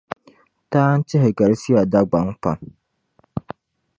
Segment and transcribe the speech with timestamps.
[0.71, 2.59] Taan' tihi galisiya Dagbaŋ pam.